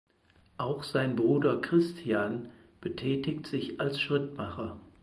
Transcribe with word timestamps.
Auch 0.57 0.81
sein 0.81 1.15
Bruder 1.15 1.61
Christian 1.61 2.49
betätigt 2.79 3.45
sich 3.45 3.79
als 3.79 4.01
Schrittmacher. 4.01 4.79